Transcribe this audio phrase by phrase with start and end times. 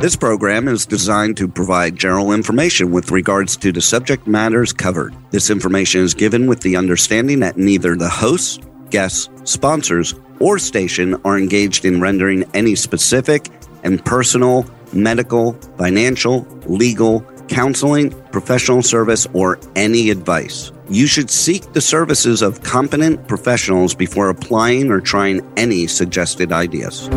[0.00, 5.14] This program is designed to provide general information with regards to the subject matters covered.
[5.30, 8.58] This information is given with the understanding that neither the hosts,
[8.88, 13.50] guests, sponsors, or station are engaged in rendering any specific
[13.84, 14.64] and personal,
[14.94, 20.72] medical, financial, legal, counseling, professional service, or any advice.
[20.88, 27.10] You should seek the services of competent professionals before applying or trying any suggested ideas.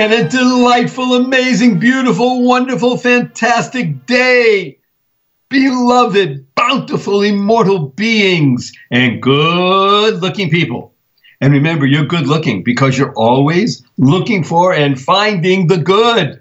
[0.00, 4.78] And a delightful, amazing, beautiful, wonderful, fantastic day.
[5.50, 10.94] Beloved, bountiful, immortal beings and good looking people.
[11.42, 16.39] And remember, you're good looking because you're always looking for and finding the good.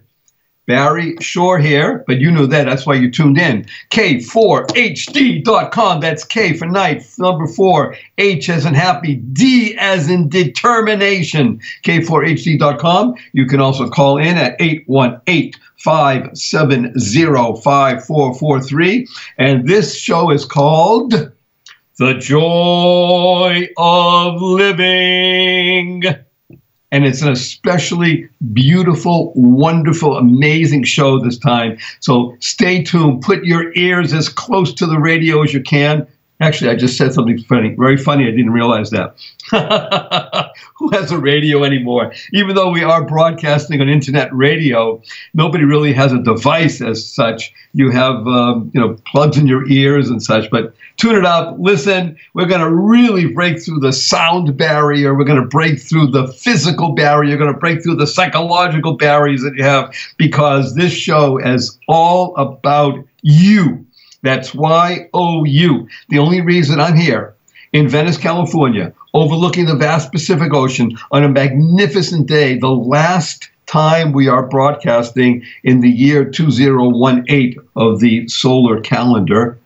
[0.70, 2.66] Barry Shore here, but you know that.
[2.66, 3.66] That's why you tuned in.
[3.90, 6.00] K4HD.com.
[6.00, 11.60] That's K for knight, number four, H as in happy, D as in determination.
[11.84, 13.16] K4HD.com.
[13.34, 19.08] You can also call in at 818 570 5443.
[19.40, 21.32] And this show is called
[21.98, 26.04] The Joy of Living
[26.92, 31.78] and it's an especially beautiful, wonderful, amazing show this time.
[32.00, 33.22] So stay tuned.
[33.22, 36.08] Put your ears as close to the radio as you can.
[36.42, 38.26] Actually, I just said something funny, very funny.
[38.26, 39.16] I didn't realize that.
[40.76, 42.14] Who has a radio anymore?
[42.32, 45.02] Even though we are broadcasting on internet radio,
[45.34, 47.54] nobody really has a device as such.
[47.74, 50.50] You have, um, you know, plugs in your ears and such.
[50.50, 52.18] But tune it up, listen.
[52.34, 55.16] We're going to really break through the sound barrier.
[55.16, 57.32] We're going to break through the physical barrier.
[57.32, 61.78] You're going to break through the psychological barriers that you have because this show is
[61.90, 63.86] all about you
[64.22, 65.88] that's Y O U.
[66.10, 67.36] The only reason I'm here
[67.72, 74.12] in Venice, California, overlooking the vast Pacific Ocean on a magnificent day, the last time
[74.12, 79.58] we are broadcasting in the year 2018 of the solar calendar.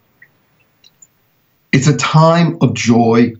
[1.71, 3.33] It's a time of joy,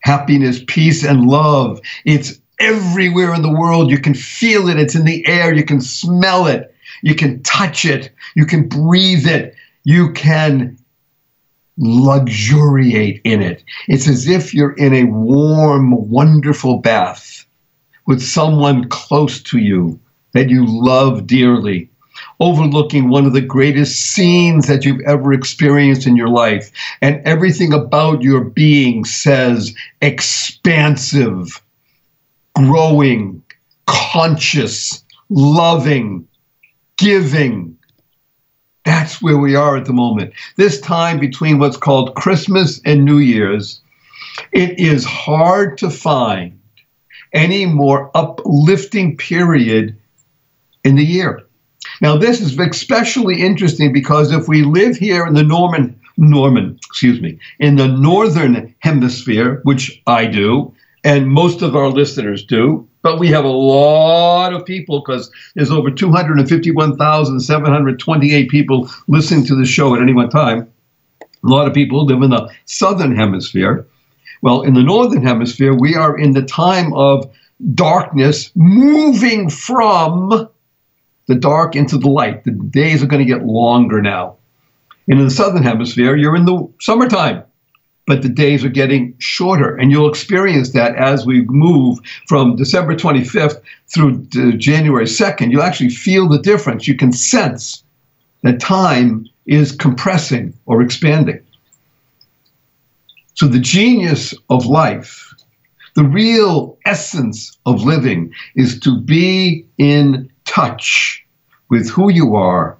[0.00, 1.80] happiness, peace, and love.
[2.04, 3.90] It's everywhere in the world.
[3.90, 7.84] You can feel it, it's in the air, you can smell it, you can touch
[7.84, 9.54] it, you can breathe it
[9.84, 10.76] you can
[11.78, 13.64] luxuriate in it.
[13.88, 17.46] It's as if you're in a warm, wonderful bath
[18.06, 19.98] with someone close to you
[20.32, 21.88] that you love dearly,
[22.38, 26.70] overlooking one of the greatest scenes that you've ever experienced in your life.
[27.00, 31.62] And everything about your being says expansive,
[32.54, 33.42] growing,
[33.86, 36.28] conscious, loving,
[36.98, 37.78] giving,
[38.84, 40.32] that's where we are at the moment.
[40.56, 43.80] This time between what's called Christmas and New Year's,
[44.52, 46.58] it is hard to find
[47.32, 49.96] any more uplifting period
[50.84, 51.42] in the year.
[52.00, 57.20] Now, this is especially interesting because if we live here in the Norman, Norman, excuse
[57.20, 60.74] me, in the northern hemisphere, which I do,
[61.04, 65.70] and most of our listeners do, but we have a lot of people because there's
[65.70, 70.70] over 251,728 people listening to the show at any one time.
[71.22, 73.86] A lot of people live in the southern hemisphere.
[74.42, 77.30] Well, in the northern hemisphere, we are in the time of
[77.74, 80.48] darkness moving from
[81.26, 82.44] the dark into the light.
[82.44, 84.36] The days are going to get longer now.
[85.08, 87.44] And in the southern hemisphere, you're in the summertime
[88.10, 89.76] but the days are getting shorter.
[89.76, 94.24] And you'll experience that as we move from December 25th through
[94.56, 95.52] January 2nd.
[95.52, 96.88] You'll actually feel the difference.
[96.88, 97.84] You can sense
[98.42, 101.38] that time is compressing or expanding.
[103.34, 105.32] So, the genius of life,
[105.94, 111.24] the real essence of living, is to be in touch
[111.68, 112.76] with who you are,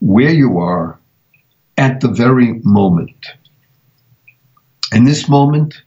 [0.00, 0.98] where you are,
[1.76, 3.26] at the very moment.
[4.94, 5.82] And this moment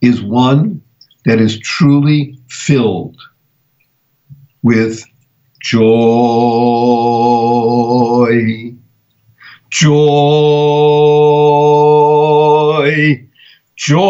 [0.00, 0.82] is one
[1.24, 3.16] that is truly filled
[4.64, 5.04] with
[5.62, 5.84] joy,
[9.70, 10.02] joy,
[13.76, 14.02] joy.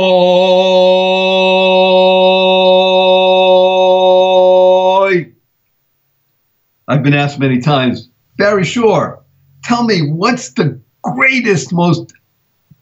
[6.88, 8.08] I've been asked many times,
[8.38, 9.22] Barry Shore.
[9.62, 12.14] tell me what's the greatest, most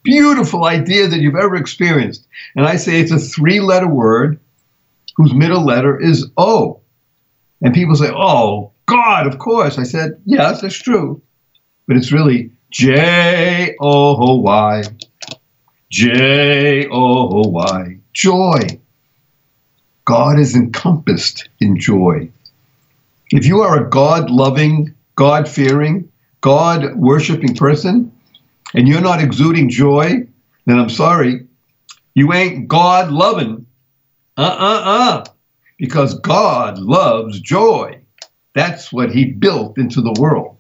[0.03, 2.27] beautiful idea that you've ever experienced.
[2.57, 4.41] And I say it's a three letter word
[5.17, 6.81] whose middle letter is O.
[7.63, 9.79] And people say, oh, God, of course.
[9.79, 11.21] I said, yes, that's true.
[11.87, 14.83] But it's really J O Y.
[15.91, 17.99] J O Y.
[18.13, 18.81] Joy.
[20.05, 22.31] God is encompassed in joy.
[23.31, 26.11] If you are a God loving, God fearing,
[26.41, 28.11] God worshiping person,
[28.75, 30.27] and you're not exuding joy,
[30.67, 31.47] then I'm sorry,
[32.15, 33.67] you ain't God loving.
[34.37, 35.25] Uh uh uh.
[35.79, 38.01] Because God loves joy.
[38.55, 40.57] That's what He built into the world.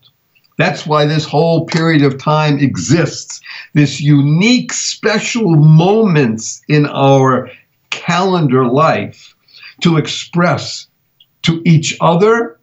[0.59, 3.41] That's why this whole period of time exists.
[3.73, 7.51] This unique, special moments in our
[7.91, 9.35] calendar life
[9.81, 10.87] to express
[11.43, 12.59] to each other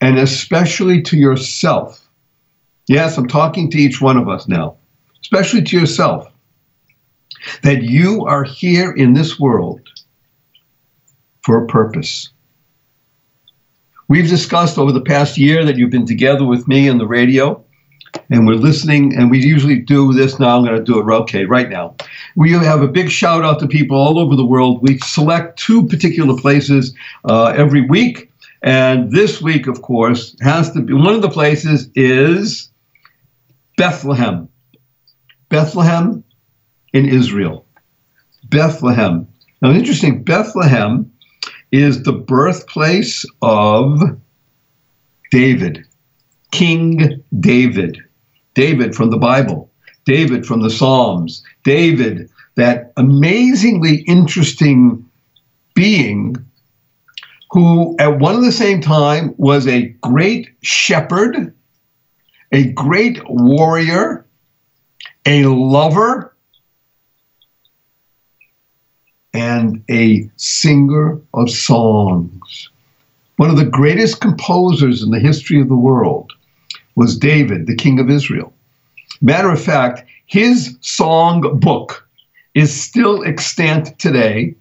[0.00, 2.05] and especially to yourself.
[2.88, 4.76] Yes, I'm talking to each one of us now,
[5.20, 6.30] especially to yourself,
[7.62, 9.80] that you are here in this world
[11.42, 12.30] for a purpose.
[14.08, 17.64] We've discussed over the past year that you've been together with me on the radio,
[18.30, 20.56] and we're listening, and we usually do this now.
[20.56, 21.96] I'm going to do it okay right now.
[22.36, 24.80] We have a big shout out to people all over the world.
[24.80, 26.94] We select two particular places
[27.24, 28.30] uh, every week,
[28.62, 32.70] and this week, of course, has to be one of the places is
[33.76, 34.48] Bethlehem.
[35.48, 36.24] Bethlehem
[36.92, 37.66] in Israel.
[38.48, 39.28] Bethlehem.
[39.62, 41.10] Now, interesting, Bethlehem
[41.72, 44.00] is the birthplace of
[45.30, 45.84] David,
[46.50, 47.98] King David.
[48.54, 49.70] David from the Bible,
[50.06, 55.04] David from the Psalms, David, that amazingly interesting
[55.74, 56.36] being
[57.50, 61.54] who, at one and the same time, was a great shepherd,
[62.52, 64.24] a great warrior,
[65.24, 66.34] a lover,
[69.32, 72.70] and a singer of songs.
[73.36, 76.32] One of the greatest composers in the history of the world
[76.94, 78.52] was David, the king of Israel.
[79.20, 82.08] Matter of fact, his song book
[82.54, 84.54] is still extant today,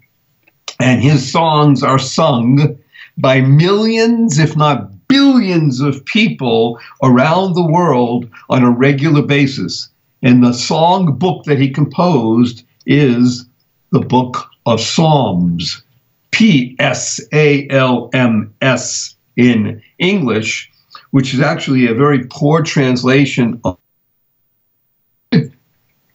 [0.79, 2.77] and his songs are sung
[3.17, 9.89] by millions, if not billions, of people around the world on a regular basis.
[10.21, 13.45] And the song book that he composed is
[13.91, 15.83] the book of Psalms,
[16.31, 20.69] P S A L M S in English,
[21.11, 23.61] which is actually a very poor translation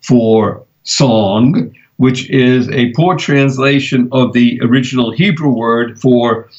[0.03, 6.51] for song, which is a poor translation of the original Hebrew word for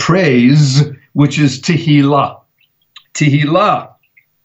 [0.00, 0.82] praise,
[1.14, 2.40] which is tehillah.
[3.14, 3.94] Tehillah,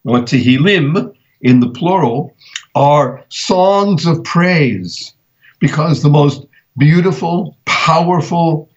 [0.06, 2.36] or tehillim in the plural,
[2.74, 5.14] are songs of praise
[5.60, 6.46] because the most
[6.78, 8.70] beautiful, powerful,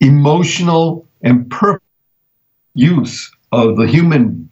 [0.00, 1.84] emotional, and perfect
[2.74, 4.50] use of the human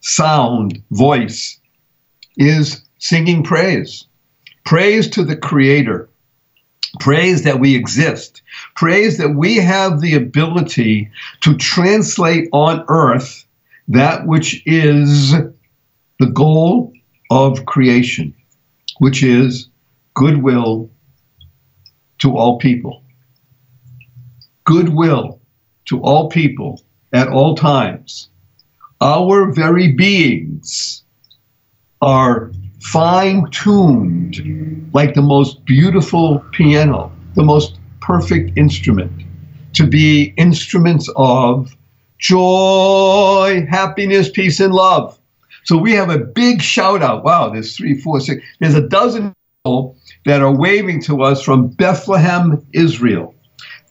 [0.00, 1.58] sound voice
[2.36, 4.06] is singing praise.
[4.64, 6.08] Praise to the Creator.
[7.00, 8.42] Praise that we exist.
[8.74, 11.10] Praise that we have the ability
[11.40, 13.46] to translate on earth
[13.88, 15.32] that which is
[16.18, 16.92] the goal
[17.30, 18.34] of creation,
[18.98, 19.68] which is
[20.14, 20.90] goodwill
[22.18, 23.02] to all people.
[24.64, 25.40] Goodwill
[25.86, 26.82] to all people
[27.12, 28.28] at all times.
[29.00, 31.02] Our very beings
[32.00, 39.12] are fine tuned like the most beautiful piano, the most perfect instrument,
[39.72, 41.74] to be instruments of
[42.18, 45.18] joy, happiness, peace, and love.
[45.64, 47.24] So we have a big shout out.
[47.24, 48.44] Wow, there's three, four, six.
[48.58, 49.34] There's a dozen
[49.64, 49.96] people
[50.26, 53.34] that are waving to us from Bethlehem, Israel.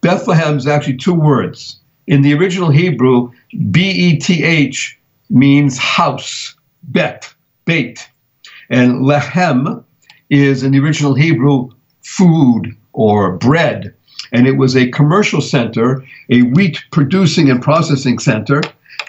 [0.01, 1.79] Bethlehem is actually two words.
[2.07, 3.31] In the original Hebrew,
[3.71, 7.33] B E T H means house, bet,
[7.65, 8.07] bait.
[8.71, 9.83] And lehem
[10.29, 11.69] is in the original Hebrew
[12.03, 13.93] food or bread.
[14.31, 18.61] And it was a commercial center, a wheat producing and processing center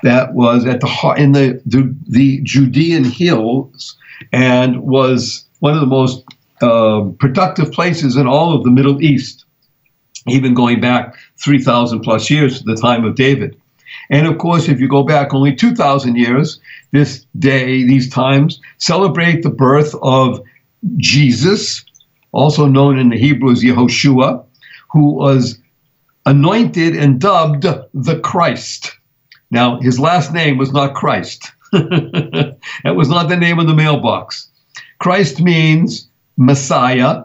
[0.03, 3.97] that was at the in the, the, the Judean hills
[4.33, 6.25] and was one of the most
[6.61, 9.45] uh, productive places in all of the Middle East,
[10.27, 13.61] even going back 3,000 plus years to the time of David.
[14.13, 19.43] And of course, if you go back only 2,000 years, this day, these times, celebrate
[19.43, 20.43] the birth of
[20.99, 21.83] Jesus,
[22.31, 24.45] also known in the Hebrew as Yehoshua,
[24.91, 25.59] who was
[26.27, 28.93] anointed and dubbed the Christ.
[29.51, 31.51] Now, his last name was not Christ.
[31.73, 32.59] that
[32.95, 34.51] was not the name of the mailbox.
[34.99, 37.25] Christ means Messiah,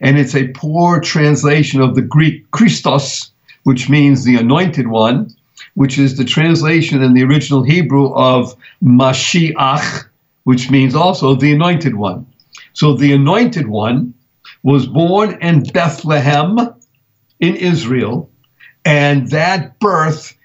[0.00, 3.32] and it's a poor translation of the Greek Christos,
[3.64, 5.34] which means the anointed one,
[5.74, 10.04] which is the translation in the original Hebrew of Mashiach,
[10.44, 12.26] which means also the anointed one.
[12.74, 14.14] So the anointed one
[14.62, 16.58] was born in Bethlehem
[17.40, 18.30] in Israel,
[18.84, 20.36] and that birth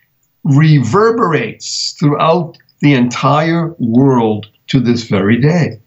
[0.44, 5.80] reverberates throughout the entire world to this very day.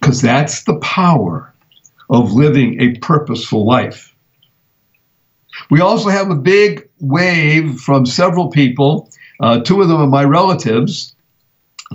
[0.00, 1.52] Because that's the power
[2.10, 4.14] of living a purposeful life.
[5.70, 9.10] We also have a big wave from several people.
[9.40, 11.14] Uh, two of them are my relatives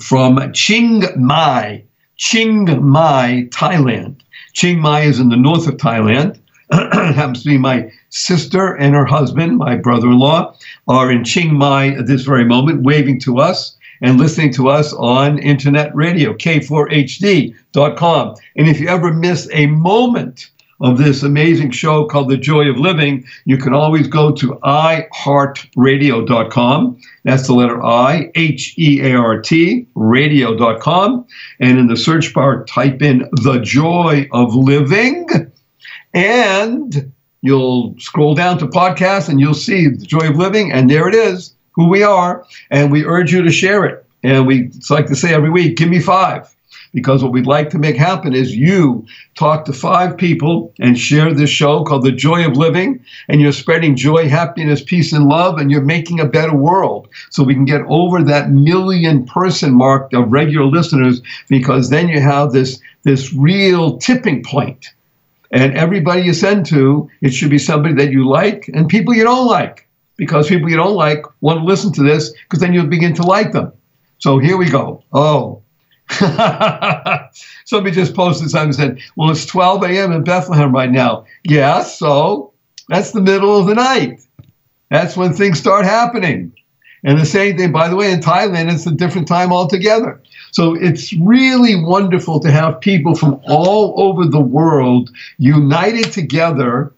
[0.02, 1.84] from Chiang Mai,
[2.18, 4.22] Chiang Mai, Thailand.
[4.54, 6.40] Chiang Mai is in the north of Thailand.
[6.72, 10.56] happens to be my sister and her husband, my brother in law,
[10.88, 14.94] are in Chiang Mai at this very moment, waving to us and listening to us
[14.94, 18.36] on internet radio, k4hd.com.
[18.56, 20.50] And if you ever miss a moment
[20.84, 27.02] of this amazing show called The Joy of Living, you can always go to iheartradio.com.
[27.24, 31.26] That's the letter I, H E A R T, radio.com.
[31.60, 35.28] And in the search bar, type in The Joy of Living.
[36.14, 37.12] And
[37.42, 40.72] you'll scroll down to podcast and you'll see The Joy of Living.
[40.72, 44.06] And there it is who we are, and we urge you to share it.
[44.22, 46.54] And we like to say every week, give me five.
[46.94, 51.34] Because what we'd like to make happen is you talk to five people and share
[51.34, 55.58] this show called The Joy of Living, and you're spreading joy, happiness, peace, and love,
[55.58, 57.08] and you're making a better world.
[57.32, 62.22] So we can get over that million person mark of regular listeners, because then you
[62.22, 64.94] have this, this real tipping point.
[65.50, 69.24] And everybody you send to, it should be somebody that you like and people you
[69.24, 72.88] don't like because people you don't like want to listen to this because then you'll
[72.88, 73.72] begin to like them.
[74.18, 75.04] So here we go.
[75.12, 75.63] Oh.
[77.66, 80.12] Somebody just posted something and said, Well, it's 12 a.m.
[80.12, 81.26] in Bethlehem right now.
[81.44, 82.54] Yeah, so
[82.90, 84.22] that's the middle of the night.
[84.90, 86.54] That's when things start happening.
[87.04, 90.22] And the same thing, by the way, in Thailand, it's a different time altogether.
[90.52, 96.94] So it's really wonderful to have people from all over the world united together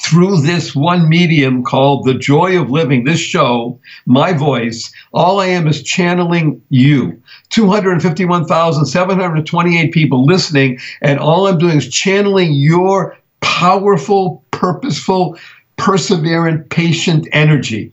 [0.00, 5.46] through this one medium called The Joy of Living, this show, my voice, all I
[5.46, 7.22] am is channeling you.
[7.50, 15.36] 251,728 people listening, and all I'm doing is channeling your powerful, purposeful,
[15.76, 17.92] perseverant, patient energy.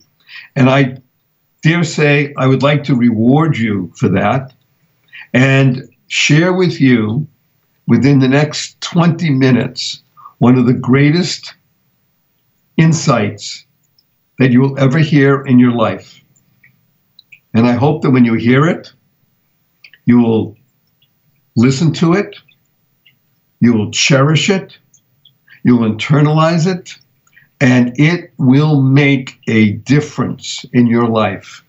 [0.56, 0.96] And I
[1.62, 4.54] dare say I would like to reward you for that
[5.34, 7.26] and share with you
[7.86, 10.02] within the next 20 minutes
[10.38, 11.54] one of the greatest
[12.80, 13.66] insights
[14.38, 16.24] that you will ever hear in your life.
[17.52, 18.92] And I hope that when you hear it,
[20.06, 20.56] you will
[21.56, 22.36] listen to it,
[23.60, 24.78] you will cherish it,
[25.62, 26.96] you'll internalize it,
[27.60, 31.62] and it will make a difference in your life.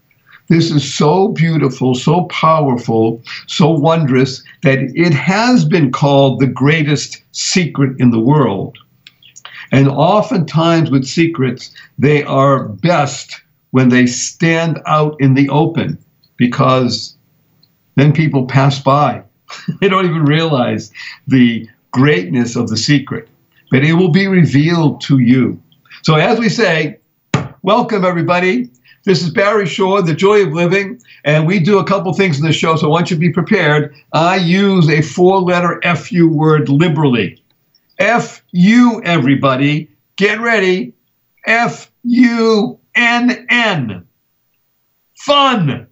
[0.47, 7.21] This is so beautiful, so powerful, so wondrous that it has been called the greatest
[7.31, 8.77] secret in the world.
[9.71, 15.97] And oftentimes with secrets, they are best when they stand out in the open
[16.37, 17.15] because
[17.95, 19.23] then people pass by.
[19.81, 20.91] they don't even realize
[21.27, 23.27] the greatness of the secret,
[23.69, 25.61] but it will be revealed to you.
[26.03, 26.97] So, as we say,
[27.61, 28.69] welcome everybody.
[29.03, 32.45] This is Barry Shore, The Joy of Living, and we do a couple things in
[32.45, 33.95] the show, so I want you to be prepared.
[34.13, 37.40] I use a four letter FU word liberally.
[38.01, 39.87] F U, everybody.
[40.15, 40.93] Get ready.
[41.45, 44.07] F U N N.
[45.19, 45.87] Fun.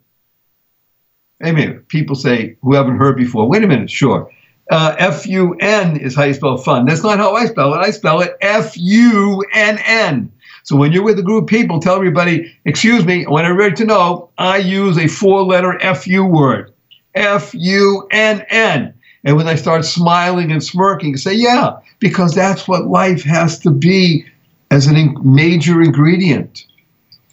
[1.42, 4.32] I mean, people say, who haven't heard before, wait a minute, sure.
[4.72, 6.88] Uh, F U N is how you spell fun.
[6.88, 7.78] That's not how I spell it.
[7.78, 10.32] I spell it F U N N.
[10.64, 13.76] So when you're with a group of people, tell everybody, excuse me, I want everybody
[13.76, 16.74] to know, I use a four letter FU word.
[17.14, 18.96] F U N N.
[19.30, 23.70] And when they start smiling and smirking, say, yeah, because that's what life has to
[23.70, 24.26] be
[24.72, 26.66] as a in- major ingredient.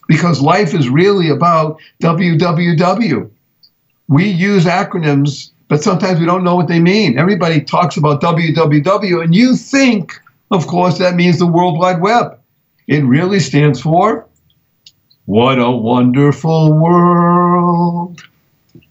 [0.07, 3.31] Because life is really about WWW.
[4.09, 7.17] We use acronyms, but sometimes we don't know what they mean.
[7.17, 10.13] Everybody talks about WWW, and you think,
[10.51, 12.39] of course, that means the World Wide Web.
[12.85, 14.27] It really stands for
[15.25, 18.21] What a Wonderful World.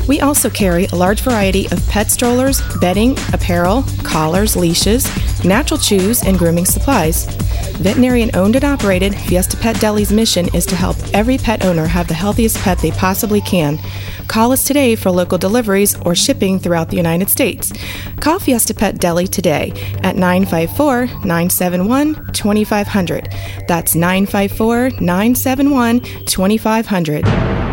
[0.08, 5.06] We also carry a large variety of pet strollers, bedding, apparel, collars, leashes,
[5.44, 7.26] natural chews, and grooming supplies.
[7.78, 12.08] Veterinarian owned and operated, Fiesta Pet Deli's mission is to help every pet owner have
[12.08, 13.80] the healthiest pet they possibly can.
[14.28, 17.74] Call us today for local deliveries or shipping throughout the United States.
[18.20, 19.72] Call Fiesta Pet Deli today
[20.04, 23.34] at 954 971 2500.
[23.68, 27.65] That's 954 971 2500.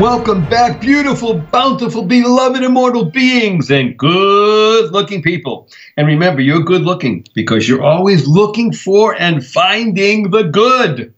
[0.00, 5.70] Welcome back, beautiful, bountiful, beloved, immortal beings and good looking people.
[5.96, 11.14] And remember, you're good looking because you're always looking for and finding the good.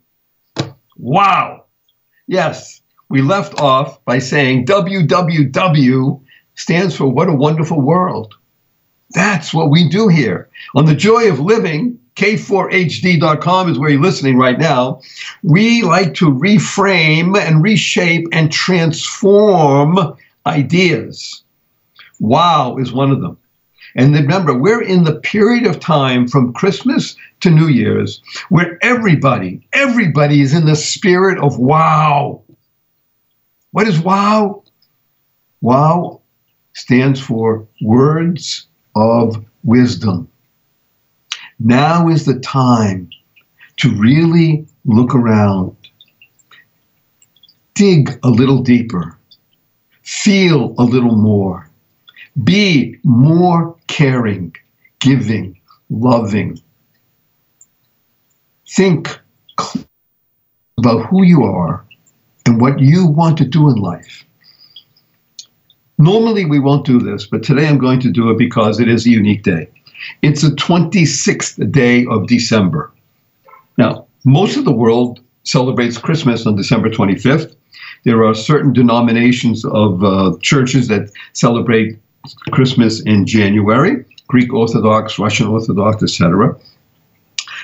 [0.96, 1.64] Wow.
[2.28, 6.22] Yes, we left off by saying WWW
[6.54, 8.34] stands for What a Wonderful World.
[9.10, 10.50] That's what we do here.
[10.76, 15.00] On the joy of living, K4HD.com is where you're listening right now.
[15.44, 21.44] We like to reframe and reshape and transform ideas.
[22.18, 23.38] Wow is one of them.
[23.94, 29.66] And remember, we're in the period of time from Christmas to New Year's where everybody,
[29.72, 32.42] everybody is in the spirit of wow.
[33.70, 34.64] What is wow?
[35.60, 36.20] Wow
[36.74, 40.28] stands for words of wisdom.
[41.58, 43.10] Now is the time
[43.78, 45.76] to really look around,
[47.74, 49.18] dig a little deeper,
[50.02, 51.68] feel a little more,
[52.44, 54.54] be more caring,
[55.00, 55.58] giving,
[55.90, 56.60] loving.
[58.68, 59.18] Think
[60.78, 61.84] about who you are
[62.46, 64.24] and what you want to do in life.
[65.98, 69.04] Normally, we won't do this, but today I'm going to do it because it is
[69.06, 69.68] a unique day.
[70.22, 72.92] It's the 26th day of December.
[73.76, 77.54] Now, most of the world celebrates Christmas on December 25th.
[78.04, 81.98] There are certain denominations of uh, churches that celebrate
[82.52, 86.54] Christmas in January Greek Orthodox, Russian Orthodox, etc.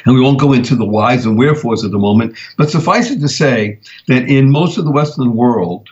[0.05, 3.20] And we won't go into the whys and wherefores at the moment, but suffice it
[3.20, 5.88] to say that in most of the Western world,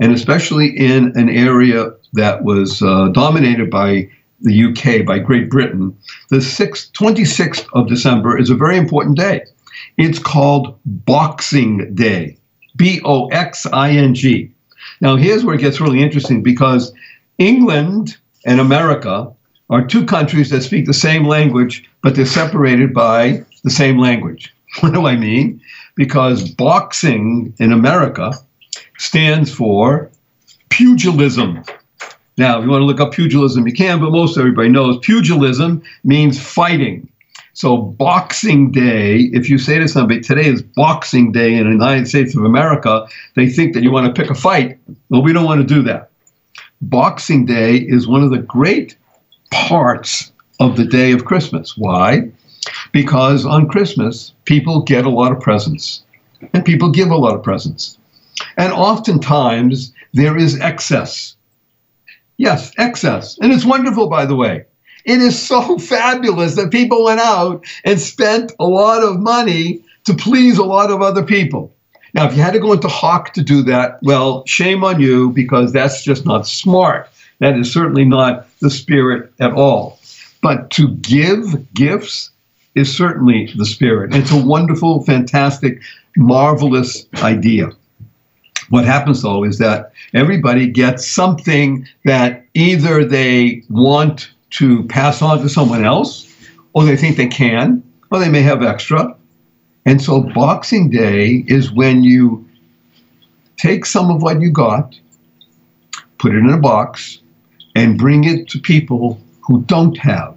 [0.00, 4.08] and especially in an area that was uh, dominated by
[4.44, 5.96] the UK by Great Britain,
[6.30, 9.42] the 6th, 26th of December is a very important day.
[9.96, 12.38] It's called Boxing Day,
[12.76, 14.50] B O X I N G.
[15.00, 16.92] Now, here's where it gets really interesting because
[17.38, 19.32] England and America
[19.70, 24.54] are two countries that speak the same language, but they're separated by the same language.
[24.80, 25.60] What do I mean?
[25.94, 28.32] Because boxing in America
[28.98, 30.10] stands for
[30.68, 31.62] pugilism.
[32.36, 35.82] Now, if you want to look up pugilism, you can, but most everybody knows pugilism
[36.02, 37.08] means fighting.
[37.52, 42.08] So, Boxing Day, if you say to somebody, today is Boxing Day in the United
[42.08, 44.76] States of America, they think that you want to pick a fight.
[45.08, 46.10] Well, we don't want to do that.
[46.82, 48.96] Boxing Day is one of the great
[49.52, 51.76] parts of the day of Christmas.
[51.76, 52.30] Why?
[52.90, 56.02] Because on Christmas, people get a lot of presents
[56.52, 57.98] and people give a lot of presents.
[58.56, 61.33] And oftentimes, there is excess
[62.36, 63.38] Yes, excess.
[63.40, 64.64] And it's wonderful, by the way.
[65.04, 70.14] It is so fabulous that people went out and spent a lot of money to
[70.14, 71.72] please a lot of other people.
[72.14, 75.30] Now, if you had to go into hock to do that, well, shame on you
[75.30, 77.10] because that's just not smart.
[77.40, 79.98] That is certainly not the spirit at all.
[80.40, 82.30] But to give gifts
[82.74, 84.14] is certainly the spirit.
[84.14, 85.82] It's a wonderful, fantastic,
[86.16, 87.70] marvelous idea.
[88.74, 95.38] What happens though is that everybody gets something that either they want to pass on
[95.42, 96.34] to someone else,
[96.72, 99.16] or they think they can, or they may have extra.
[99.86, 102.44] And so Boxing Day is when you
[103.56, 104.98] take some of what you got,
[106.18, 107.20] put it in a box,
[107.76, 110.34] and bring it to people who don't have,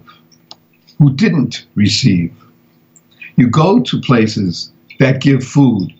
[0.98, 2.32] who didn't receive.
[3.34, 4.70] You go to places
[5.00, 5.92] that give food,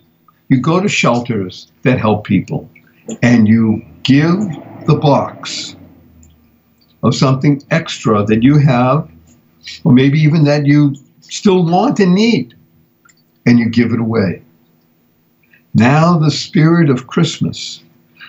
[0.49, 2.69] you go to shelters that help people,
[3.21, 4.39] and you give
[4.85, 5.75] the box
[7.03, 9.09] of something extra that you have,
[9.83, 12.55] or maybe even that you still want and need,
[13.45, 14.41] and you give it away.
[15.73, 17.83] Now, the spirit of Christmas,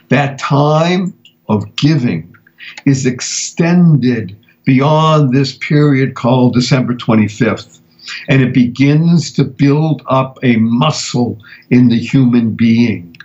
[0.09, 1.14] that time
[1.48, 2.37] of giving,
[2.85, 7.80] is extended beyond this period called December 25th.
[8.28, 11.38] And it begins to build up a muscle
[11.70, 13.16] in the human being.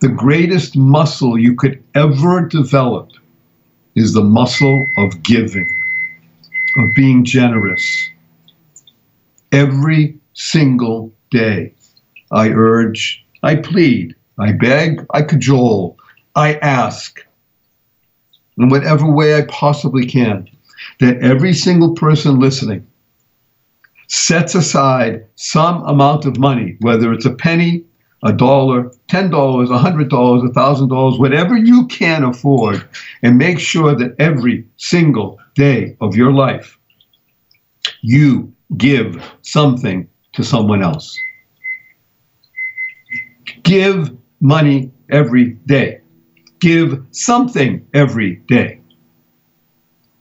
[0.00, 3.10] The greatest muscle you could ever develop
[3.94, 5.68] is the muscle of giving,
[6.78, 8.10] of being generous.
[9.52, 11.72] Every single day,
[12.32, 15.96] I urge, I plead, I beg, I cajole,
[16.34, 17.24] I ask,
[18.58, 20.48] in whatever way I possibly can,
[21.00, 22.86] that every single person listening
[24.08, 27.84] sets aside some amount of money, whether it's a penny,
[28.22, 32.86] a dollar, ten dollars, a hundred dollars, a thousand dollars, whatever you can afford,
[33.22, 36.78] and make sure that every single day of your life
[38.02, 41.18] you give something to someone else.
[43.62, 46.00] Give money every day.
[46.60, 48.80] Give something every day.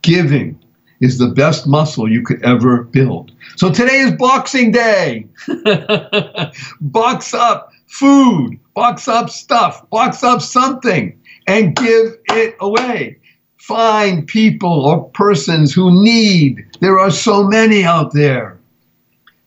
[0.02, 0.62] Giving
[1.04, 3.34] is the best muscle you could ever build.
[3.58, 5.28] So today is Boxing Day.
[6.82, 13.18] box up food, box up stuff, box up something, and give it away.
[13.58, 16.66] Find people or persons who need.
[16.80, 18.58] There are so many out there.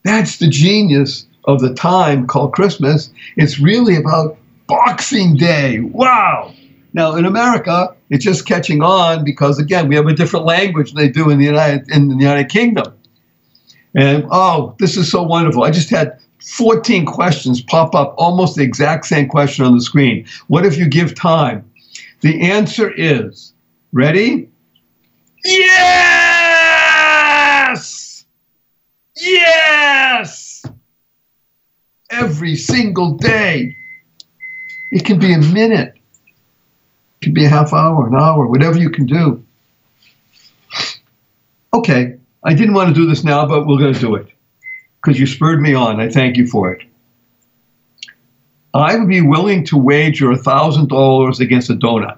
[0.04, 3.10] That's the genius of the time called Christmas.
[3.36, 5.80] It's really about Boxing Day.
[5.80, 6.52] Wow.
[6.92, 11.02] Now in America, it's just catching on because again, we have a different language than
[11.02, 12.94] they do in the United in the United Kingdom.
[13.94, 15.64] And oh, this is so wonderful.
[15.64, 20.26] I just had 14 questions pop up, almost the exact same question on the screen.
[20.48, 21.68] What if you give time?
[22.20, 23.52] The answer is
[23.92, 24.48] ready?
[25.44, 26.26] Yes!
[29.16, 30.64] Yes!
[32.10, 33.74] Every single day.
[34.92, 35.95] It can be a minute
[37.26, 39.44] could be a half hour, an hour, whatever you can do.
[41.74, 44.28] Okay, I didn't want to do this now, but we're going to do it
[45.02, 45.98] because you spurred me on.
[45.98, 46.84] I thank you for it.
[48.72, 52.16] I would be willing to wager $1,000 against a donut.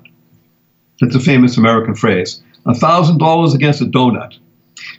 [1.00, 2.42] That's a famous American phrase.
[2.66, 4.36] $1,000 against a donut.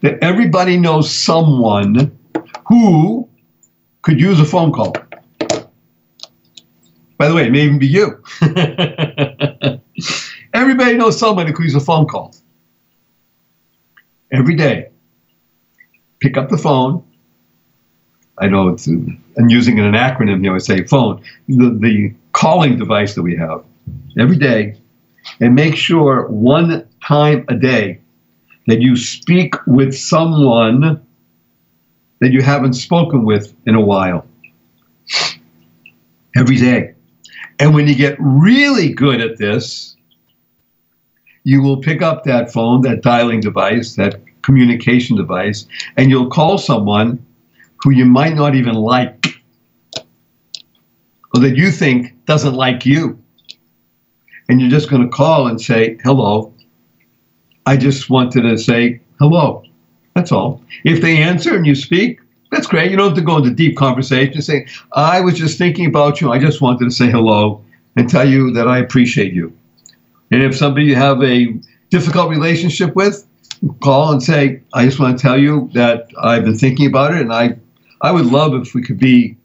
[0.01, 2.17] That everybody knows someone
[2.67, 3.29] who
[4.01, 4.95] could use a phone call.
[7.19, 8.23] By the way, it may even be you.
[10.99, 12.35] Knows somebody who uses a phone call.
[14.33, 14.89] Every day.
[16.19, 17.05] Pick up the phone.
[18.37, 23.15] I know it's, I'm using an acronym here, I say phone, the, the calling device
[23.15, 23.63] that we have
[24.19, 24.75] every day,
[25.39, 28.01] and make sure one time a day
[28.67, 31.01] that you speak with someone
[32.19, 34.25] that you haven't spoken with in a while.
[36.35, 36.93] Every day.
[37.57, 39.95] And when you get really good at this,
[41.43, 45.65] you will pick up that phone, that dialing device, that communication device,
[45.97, 47.25] and you'll call someone
[47.83, 49.39] who you might not even like
[51.33, 53.19] or that you think doesn't like you.
[54.49, 56.53] And you're just going to call and say, hello.
[57.65, 59.63] I just wanted to say hello.
[60.15, 60.63] That's all.
[60.83, 62.19] If they answer and you speak,
[62.51, 62.89] that's great.
[62.89, 64.41] You don't have to go into deep conversation.
[64.41, 66.31] Say, I was just thinking about you.
[66.31, 67.63] I just wanted to say hello
[67.95, 69.55] and tell you that I appreciate you.
[70.31, 71.53] And if somebody you have a
[71.89, 73.25] difficult relationship with,
[73.81, 77.21] call and say, I just want to tell you that I've been thinking about it
[77.21, 77.57] and I,
[78.01, 79.35] I would love if we could be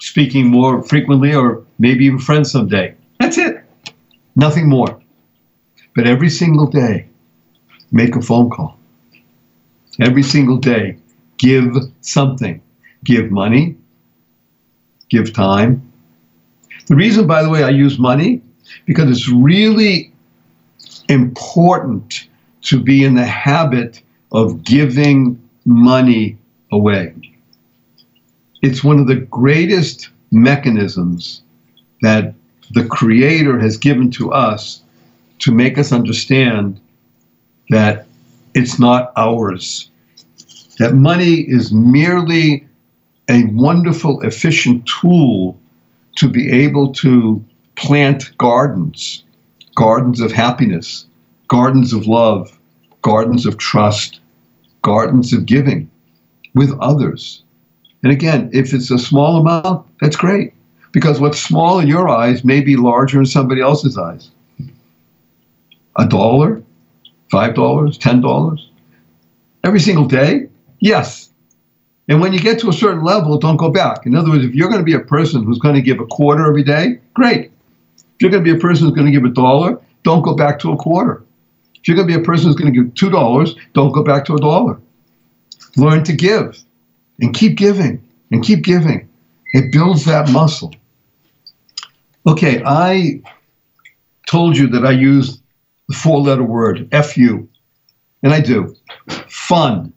[0.00, 2.94] speaking more frequently or maybe even friends someday.
[3.20, 3.64] That's it.
[4.36, 5.00] Nothing more.
[5.94, 7.08] But every single day,
[7.92, 8.78] make a phone call.
[10.00, 10.98] Every single day,
[11.38, 12.60] give something.
[13.04, 13.76] Give money,
[15.10, 15.92] give time.
[16.86, 18.40] The reason, by the way, I use money,
[18.86, 20.13] because it's really
[21.14, 22.28] important
[22.62, 26.36] to be in the habit of giving money
[26.70, 27.14] away.
[28.60, 31.42] It's one of the greatest mechanisms
[32.02, 32.34] that
[32.72, 34.82] the Creator has given to us
[35.40, 36.80] to make us understand
[37.70, 38.06] that
[38.54, 39.90] it's not ours.
[40.78, 42.66] That money is merely
[43.28, 45.58] a wonderful, efficient tool
[46.16, 47.44] to be able to
[47.76, 49.23] plant gardens,
[49.74, 51.06] gardens of happiness,
[51.48, 52.58] gardens of love,
[53.02, 54.20] gardens of trust,
[54.82, 55.90] gardens of giving
[56.54, 57.42] with others.
[58.02, 60.52] And again, if it's a small amount, that's great.
[60.92, 64.30] Because what's small in your eyes may be larger in somebody else's eyes.
[65.96, 66.62] A dollar,
[67.30, 68.70] five dollars, ten dollars,
[69.64, 70.48] every single day?
[70.80, 71.30] Yes.
[72.08, 74.04] And when you get to a certain level, don't go back.
[74.06, 76.06] In other words, if you're going to be a person who's going to give a
[76.06, 77.50] quarter every day, great.
[78.14, 80.34] If you're going to be a person who's going to give a dollar, don't go
[80.34, 81.24] back to a quarter.
[81.74, 84.02] If you're going to be a person who's going to give two dollars, don't go
[84.02, 84.80] back to a dollar.
[85.76, 86.58] Learn to give
[87.20, 89.08] and keep giving and keep giving.
[89.52, 90.74] It builds that muscle.
[92.26, 93.20] Okay, I
[94.26, 95.40] told you that I use
[95.88, 97.48] the four letter word, F-U,
[98.22, 98.74] and I do.
[99.28, 99.92] Fun.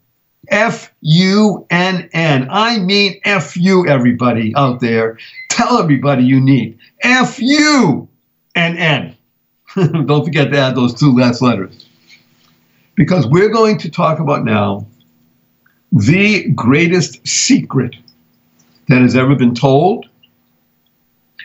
[0.50, 2.48] F U N N.
[2.50, 5.18] I mean F U, everybody out there.
[5.50, 6.77] Tell everybody you need.
[7.02, 8.08] F U
[8.54, 9.16] N N.
[10.06, 11.86] Don't forget to add those two last letters.
[12.94, 14.86] Because we're going to talk about now
[15.92, 17.94] the greatest secret
[18.88, 20.06] that has ever been told.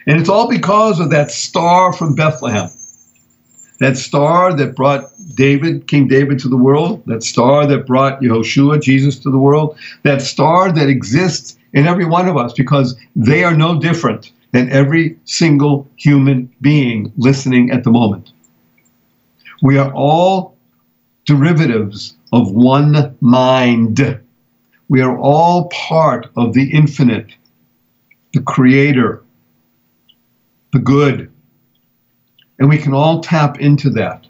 [0.07, 2.69] And it's all because of that star from Bethlehem.
[3.79, 8.81] That star that brought David, King David, to the world, that star that brought Yehoshua,
[8.81, 13.43] Jesus, to the world, that star that exists in every one of us because they
[13.43, 18.31] are no different than every single human being listening at the moment.
[19.61, 20.55] We are all
[21.25, 24.19] derivatives of one mind.
[24.89, 27.33] We are all part of the infinite,
[28.33, 29.23] the creator,
[30.71, 31.31] the good.
[32.59, 34.27] And we can all tap into that.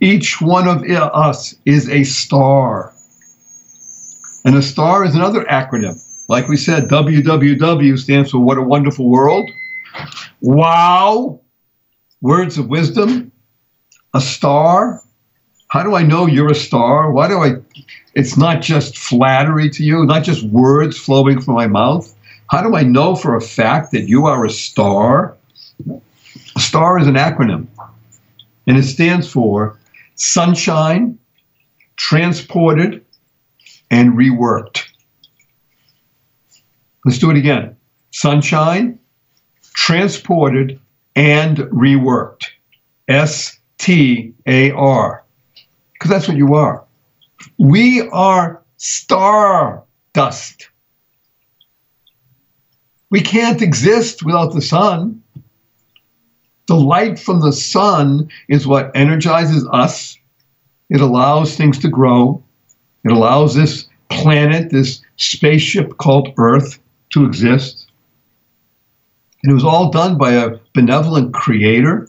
[0.00, 2.92] Each one of us is a star.
[4.44, 6.02] And a star is another acronym.
[6.30, 9.50] Like we said, WWW stands for What a Wonderful World.
[10.40, 11.40] Wow.
[12.20, 13.32] Words of wisdom.
[14.14, 15.02] A star.
[15.66, 17.10] How do I know you're a star?
[17.10, 17.54] Why do I?
[18.14, 22.14] It's not just flattery to you, not just words flowing from my mouth.
[22.48, 25.36] How do I know for a fact that you are a star?
[25.88, 27.66] A star is an acronym,
[28.68, 29.80] and it stands for
[30.14, 31.18] sunshine,
[31.96, 33.04] transported,
[33.90, 34.89] and reworked.
[37.04, 37.76] Let's do it again.
[38.10, 38.98] Sunshine,
[39.74, 40.78] transported,
[41.16, 42.46] and reworked.
[43.08, 45.24] S T A R
[46.00, 46.84] because that's what you are.
[47.58, 49.84] We are star
[50.14, 50.70] dust.
[53.10, 55.22] We can't exist without the sun.
[56.68, 60.16] The light from the sun is what energizes us.
[60.88, 62.42] It allows things to grow.
[63.04, 66.78] It allows this planet, this spaceship called Earth,
[67.10, 67.90] to exist.
[69.42, 72.08] And it was all done by a benevolent creator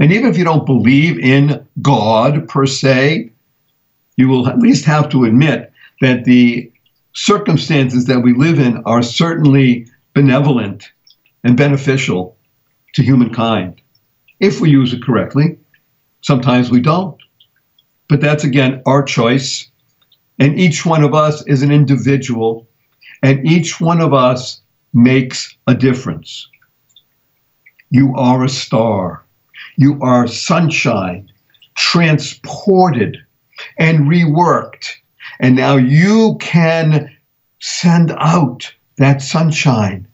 [0.00, 3.30] and even if you don't believe in God per se,
[4.16, 6.72] you will at least have to admit that the
[7.12, 10.90] circumstances that we live in are certainly benevolent
[11.44, 12.36] and beneficial
[12.94, 13.80] to humankind
[14.40, 15.58] if we use it correctly.
[16.22, 17.20] Sometimes we don't.
[18.08, 19.70] But that's again our choice.
[20.38, 22.66] And each one of us is an individual,
[23.22, 24.60] and each one of us
[24.92, 26.48] makes a difference.
[27.90, 29.24] You are a star.
[29.76, 31.30] You are sunshine,
[31.76, 33.16] transported
[33.78, 34.90] and reworked.
[35.40, 37.10] And now you can
[37.60, 40.06] send out that sunshine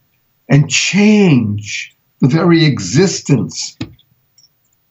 [0.48, 3.76] and change the very existence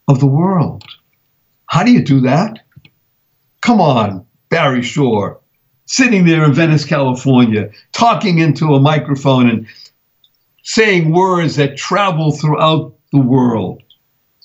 [0.08, 0.84] of the world.
[1.68, 2.60] How do you do that?
[3.62, 5.40] Come on, Barry Shore,
[5.86, 9.68] sitting there in Venice, California, talking into a microphone and
[10.64, 13.82] saying words that travel throughout the world.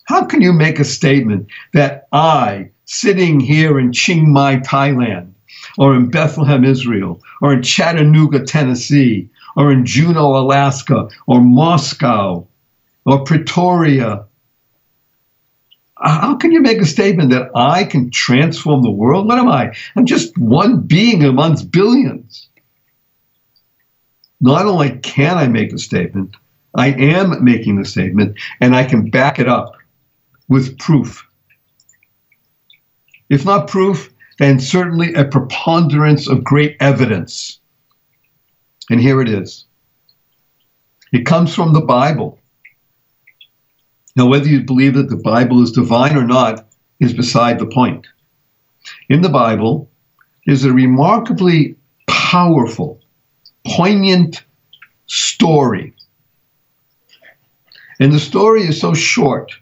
[0.05, 5.33] How can you make a statement that I, sitting here in Chiang Mai, Thailand,
[5.79, 12.47] or in Bethlehem, Israel, or in Chattanooga, Tennessee, or in Juneau, Alaska, or Moscow,
[13.07, 14.25] or Pretoria,
[16.03, 19.27] how can you make a statement that I can transform the world?
[19.27, 19.75] What am I?
[19.97, 22.49] I'm just one being amongst billions.
[24.41, 26.37] Not only can I make a statement,
[26.75, 29.77] I am making the statement, and I can back it up
[30.49, 31.27] with proof.
[33.29, 37.61] If not proof, then certainly a preponderance of great evidence.
[38.91, 39.67] And here it is.
[41.13, 42.40] It comes from the Bible.
[44.21, 48.07] Now, whether you believe that the Bible is divine or not is beside the point.
[49.09, 49.91] In the Bible,
[50.45, 51.75] there's a remarkably
[52.07, 53.01] powerful,
[53.67, 54.45] poignant
[55.07, 55.95] story.
[57.99, 59.53] And the story is so short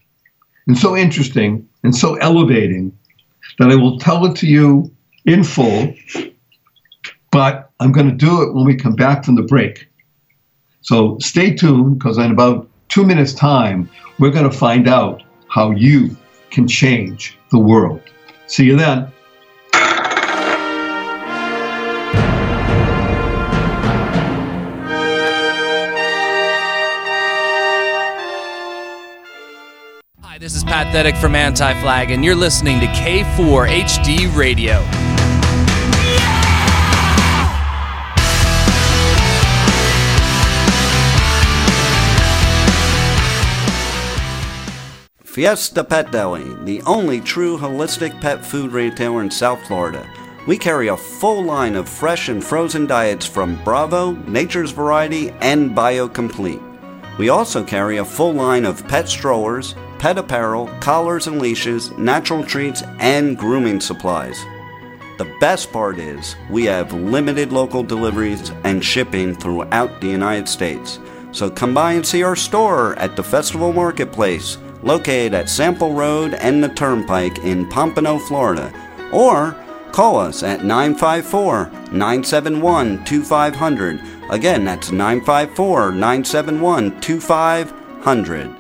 [0.67, 2.99] and so interesting and so elevating
[3.61, 4.93] that I will tell it to you
[5.25, 5.95] in full,
[7.31, 9.87] but I'm going to do it when we come back from the break.
[10.81, 15.71] So stay tuned because in about two minutes' time, we're going to find out how
[15.71, 16.17] you
[16.51, 18.01] can change the world.
[18.47, 19.13] See you then.
[30.23, 35.18] Hi, this is Pat Thetic from Anti Flag, and you're listening to K4 HD Radio.
[45.39, 50.05] Fiesta Pet Deli, the only true holistic pet food retailer in South Florida.
[50.49, 55.77] We carry a full line of fresh and frozen diets from Bravo, Nature's Variety, and
[55.77, 57.19] BioComplete.
[57.19, 62.43] We also carry a full line of pet strollers, pet apparel, collars and leashes, natural
[62.43, 64.41] treats, and grooming supplies.
[65.19, 70.99] The best part is we have limited local deliveries and shipping throughout the United States.
[71.31, 76.35] So come by and see our store at the Festival Marketplace located at Sample Road
[76.35, 78.73] and the Turnpike in Pompano, Florida,
[79.13, 79.57] or
[79.93, 84.01] call us at 954 971 2500.
[84.31, 88.58] Again, that's 954 971 2500.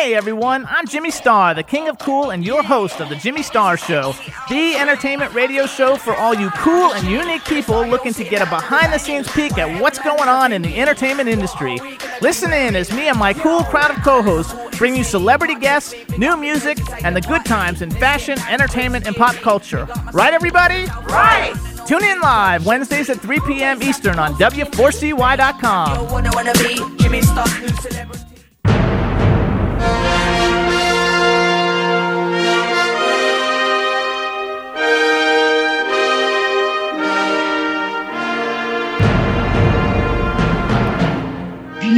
[0.00, 3.42] Hey everyone, I'm Jimmy Star, the king of cool and your host of the Jimmy
[3.42, 4.14] Star Show,
[4.48, 8.46] the entertainment radio show for all you cool and unique people looking to get a
[8.48, 11.78] behind the scenes peek at what's going on in the entertainment industry.
[12.22, 15.94] Listen in as me and my cool crowd of co hosts bring you celebrity guests,
[16.16, 19.86] new music, and the good times in fashion, entertainment, and pop culture.
[20.14, 20.86] Right, everybody?
[21.08, 21.52] Right!
[21.86, 23.82] Tune in live Wednesdays at 3 p.m.
[23.82, 26.10] Eastern on W4CY.com.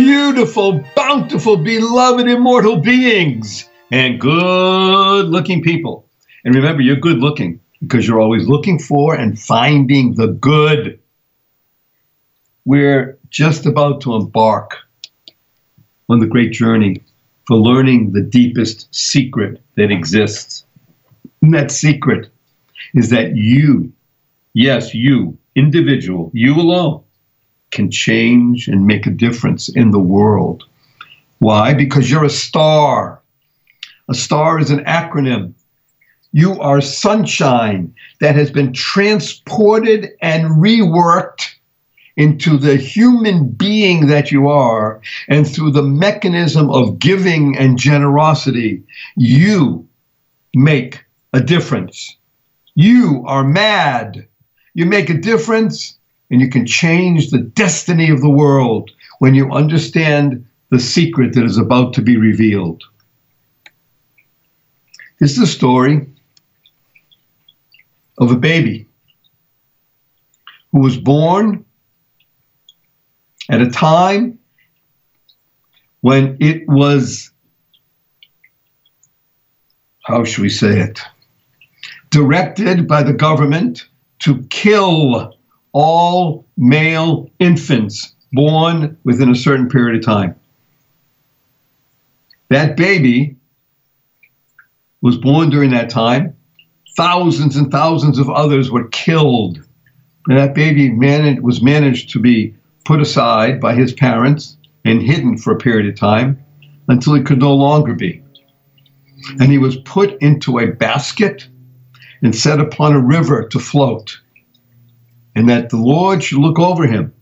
[0.04, 6.08] beautiful, bountiful, beloved, immortal beings and good looking people.
[6.44, 10.98] And remember, you're good looking because you're always looking for and finding the good.
[12.64, 14.76] We're just about to embark
[16.08, 17.00] on the great journey
[17.46, 20.64] for learning the deepest secret that exists.
[21.42, 22.28] And that secret
[22.94, 23.92] is that you,
[24.52, 27.04] yes, you, individual, you alone,
[27.72, 30.64] can change and make a difference in the world.
[31.40, 31.74] Why?
[31.74, 33.20] Because you're a star.
[34.08, 35.54] A star is an acronym.
[36.32, 41.56] You are sunshine that has been transported and reworked
[42.16, 48.82] into the human being that you are, and through the mechanism of giving and generosity,
[49.16, 49.88] you
[50.54, 52.16] make a difference.
[52.74, 54.26] You are mad.
[54.74, 55.98] You make a difference,
[56.32, 61.44] and you can change the destiny of the world when you understand the secret that
[61.44, 62.82] is about to be revealed.
[65.20, 66.08] This is a story
[68.16, 68.88] of a baby
[70.72, 71.66] who was born
[73.50, 74.38] at a time
[76.00, 77.30] when it was,
[80.04, 80.98] how should we say it,
[82.08, 83.86] directed by the government
[84.20, 85.34] to kill
[85.72, 90.34] all male infants born within a certain period of time.
[92.48, 93.36] That baby
[95.00, 96.36] was born during that time.
[96.96, 99.62] Thousands and thousands of others were killed.
[100.28, 105.38] And that baby managed, was managed to be put aside by his parents and hidden
[105.38, 106.42] for a period of time
[106.88, 108.22] until he could no longer be.
[109.40, 111.48] And he was put into a basket
[112.22, 114.20] and set upon a river to float
[115.34, 117.12] and that the Lord should look over him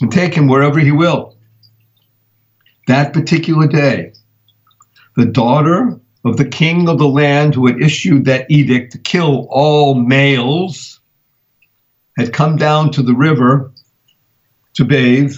[0.00, 1.36] and take him wherever he will.
[2.86, 4.12] That particular day,
[5.16, 9.46] the daughter of the king of the land who had issued that edict to kill
[9.50, 11.00] all males
[12.18, 13.72] had come down to the river
[14.74, 15.34] to bathe.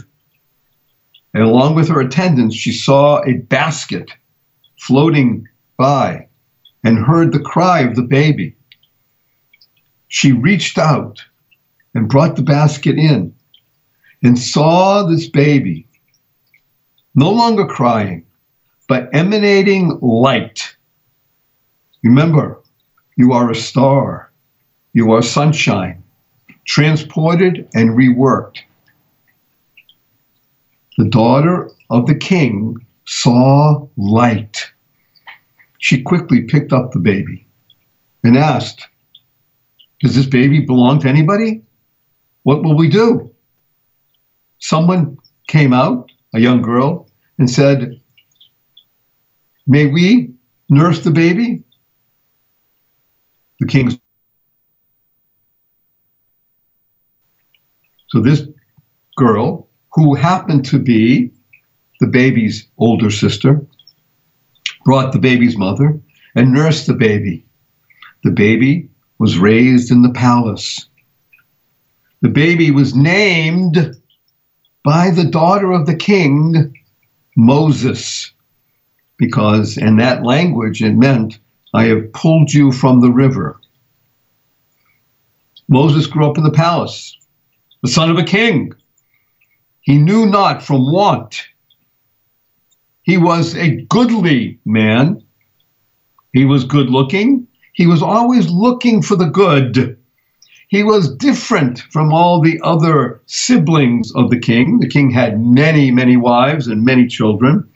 [1.34, 4.10] And along with her attendants, she saw a basket
[4.78, 6.28] floating by
[6.84, 8.56] and heard the cry of the baby.
[10.08, 11.22] She reached out
[11.96, 13.34] and brought the basket in
[14.22, 15.88] and saw this baby
[17.14, 18.26] no longer crying,
[18.86, 20.76] but emanating light.
[22.04, 22.60] Remember,
[23.16, 24.30] you are a star,
[24.92, 26.02] you are sunshine,
[26.66, 28.58] transported and reworked.
[30.98, 32.76] The daughter of the king
[33.06, 34.70] saw light.
[35.78, 37.46] She quickly picked up the baby
[38.22, 38.86] and asked,
[40.00, 41.62] Does this baby belong to anybody?
[42.46, 43.34] What will we do?
[44.60, 45.16] Someone
[45.48, 48.00] came out, a young girl, and said,
[49.66, 50.30] May we
[50.68, 51.64] nurse the baby?
[53.58, 53.98] The king's.
[58.10, 58.46] So this
[59.16, 61.32] girl, who happened to be
[61.98, 63.60] the baby's older sister,
[64.84, 65.98] brought the baby's mother
[66.36, 67.44] and nursed the baby.
[68.22, 68.88] The baby
[69.18, 70.88] was raised in the palace.
[72.22, 73.96] The baby was named
[74.84, 76.74] by the daughter of the king,
[77.36, 78.32] Moses,
[79.18, 81.38] because in that language it meant,
[81.74, 83.60] I have pulled you from the river.
[85.68, 87.16] Moses grew up in the palace,
[87.82, 88.72] the son of a king.
[89.80, 91.46] He knew not from want.
[93.02, 95.22] He was a goodly man.
[96.32, 97.46] He was good looking.
[97.72, 99.95] He was always looking for the good.
[100.68, 104.80] He was different from all the other siblings of the king.
[104.80, 107.68] The king had many, many wives and many children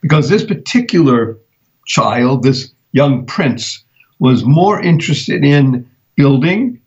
[0.00, 1.38] because this particular
[1.86, 3.84] child, this young prince,
[4.20, 6.80] was more interested in building,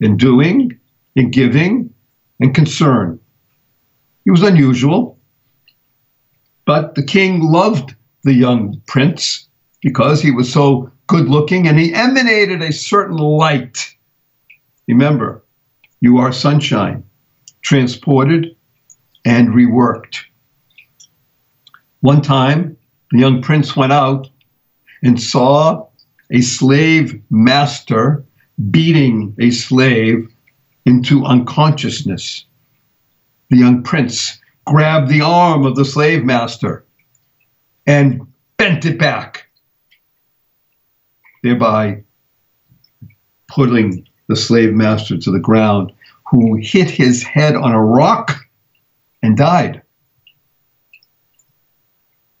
[0.00, 0.78] in doing,
[1.16, 1.92] in giving,
[2.38, 3.18] and concern.
[4.24, 5.18] He was unusual.
[6.64, 9.48] But the king loved the young prince
[9.80, 13.95] because he was so good looking and he emanated a certain light.
[14.88, 15.44] Remember,
[16.00, 17.04] you are sunshine,
[17.62, 18.56] transported
[19.24, 20.18] and reworked.
[22.00, 22.76] One time,
[23.10, 24.28] the young prince went out
[25.02, 25.88] and saw
[26.30, 28.24] a slave master
[28.70, 30.32] beating a slave
[30.84, 32.44] into unconsciousness.
[33.50, 36.84] The young prince grabbed the arm of the slave master
[37.86, 38.26] and
[38.56, 39.48] bent it back,
[41.42, 42.02] thereby
[43.48, 45.92] putting the slave master to the ground,
[46.30, 48.46] who hit his head on a rock
[49.22, 49.82] and died.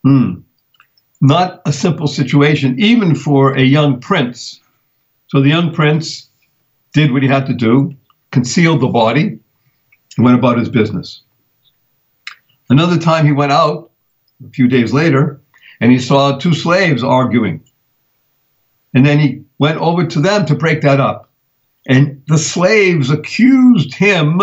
[0.02, 0.40] Hmm.
[1.20, 4.60] Not a simple situation, even for a young prince.
[5.28, 6.28] So the young prince
[6.92, 7.94] did what he had to do,
[8.30, 9.38] concealed the body,
[10.16, 11.22] and went about his business.
[12.68, 13.90] Another time he went out
[14.44, 15.40] a few days later
[15.80, 17.62] and he saw two slaves arguing.
[18.94, 21.25] And then he went over to them to break that up.
[21.86, 24.40] And the slaves accused him,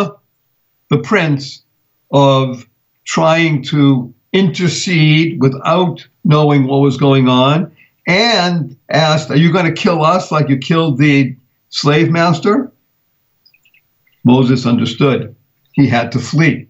[0.89, 1.63] the prince,
[2.11, 2.65] of
[3.05, 7.71] trying to intercede without knowing what was going on
[8.07, 11.35] and asked, Are you going to kill us like you killed the
[11.69, 12.71] slave master?
[14.23, 15.35] Moses understood.
[15.73, 16.67] He had to flee.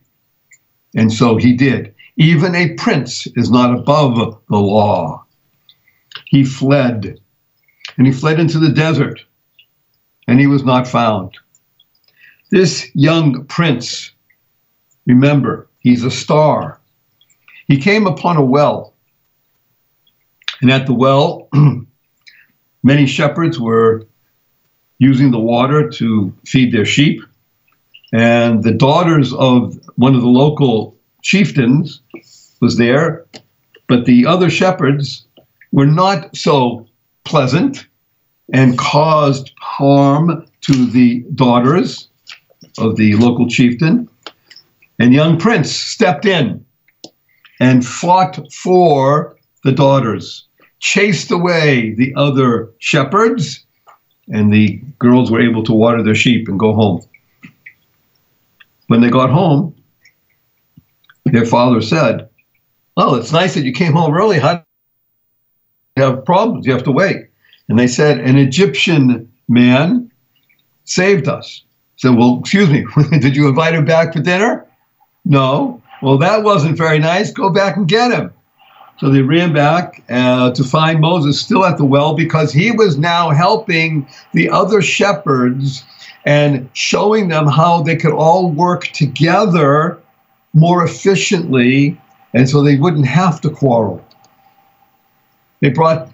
[0.96, 1.94] And so he did.
[2.18, 5.26] Even a prince is not above the law.
[6.26, 7.20] He fled,
[7.98, 9.24] and he fled into the desert,
[10.28, 11.38] and he was not found.
[12.52, 14.12] This young prince,
[15.06, 16.80] remember, he's a star.
[17.68, 18.94] He came upon a well,
[20.62, 21.50] and at the well,
[22.84, 24.08] many shepherds were
[24.98, 27.22] using the water to feed their sheep.
[28.14, 32.02] And the daughters of one of the local chieftains
[32.62, 33.26] was there,
[33.88, 35.26] but the other shepherds
[35.72, 36.88] were not so
[37.26, 37.88] pleasant
[38.54, 42.08] and caused harm to the daughters
[42.78, 44.08] of the local chieftain.
[45.00, 46.64] And young prince stepped in
[47.60, 50.48] and fought for the daughters,
[50.80, 53.66] chased away the other shepherds,
[54.32, 57.02] and the girls were able to water their sheep and go home.
[58.88, 59.76] When they got home,
[61.26, 62.30] their father said,
[62.96, 64.38] Oh, it's nice that you came home early.
[64.38, 64.64] How
[65.98, 66.68] you have problems?
[66.68, 67.28] You have to wait.
[67.70, 70.12] And they said, An Egyptian man
[70.86, 71.64] saved us.
[71.98, 72.86] Said, Well, excuse me,
[73.20, 74.66] did you invite him back for dinner?
[75.26, 75.82] No.
[76.02, 77.32] Well, that wasn't very nice.
[77.32, 78.34] Go back and get him.
[79.00, 82.98] So they ran back uh, to find Moses still at the well because he was
[82.98, 85.84] now helping the other shepherds
[86.26, 90.00] and showing them how they could all work together
[90.54, 92.00] more efficiently
[92.34, 94.04] and so they wouldn't have to quarrel.
[95.60, 96.10] They brought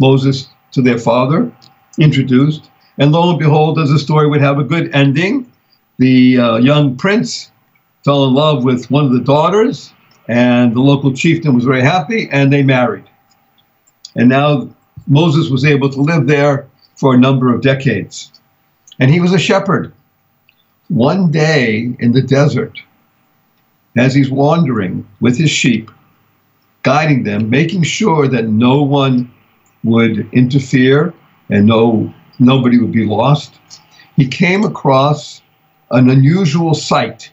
[0.00, 1.52] Moses to their father,
[1.98, 2.70] introduced.
[2.98, 5.50] And lo and behold, as the story would have a good ending,
[5.98, 7.52] the uh, young prince
[8.04, 9.92] fell in love with one of the daughters,
[10.26, 13.04] and the local chieftain was very happy, and they married.
[14.16, 14.68] And now
[15.06, 18.32] Moses was able to live there for a number of decades.
[18.98, 19.92] And he was a shepherd.
[20.88, 22.78] One day in the desert,
[23.96, 25.90] as he's wandering with his sheep,
[26.82, 29.32] guiding them, making sure that no one
[29.84, 31.14] would interfere
[31.48, 33.54] and no nobody would be lost,
[34.16, 35.42] he came across
[35.90, 37.32] an unusual sight.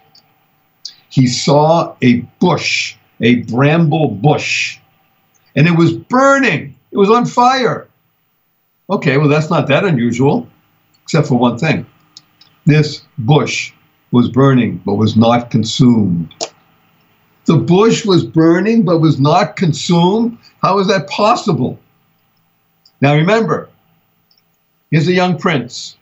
[1.09, 4.79] He saw a bush, a bramble bush,
[5.55, 6.75] and it was burning.
[6.91, 7.87] It was on fire.
[8.89, 10.47] Okay, well, that's not that unusual,
[11.03, 11.85] except for one thing.
[12.65, 13.73] This bush
[14.11, 16.33] was burning but was not consumed.
[17.45, 20.37] The bush was burning but was not consumed.
[20.61, 21.79] How is that possible?
[23.01, 23.69] Now remember,
[24.91, 25.97] he's a young prince.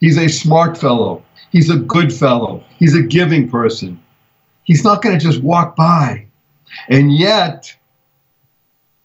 [0.00, 1.24] He's a smart fellow.
[1.50, 2.62] He's a good fellow.
[2.78, 4.00] He's a giving person.
[4.64, 6.26] He's not going to just walk by.
[6.88, 7.74] And yet,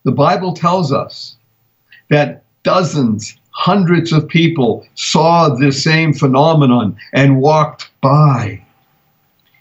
[0.03, 1.37] the Bible tells us
[2.09, 8.65] that dozens, hundreds of people saw this same phenomenon and walked by.